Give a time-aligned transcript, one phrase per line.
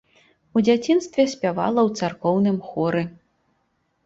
[0.59, 3.05] У дзяцінстве спявала ў царкоўным хоры.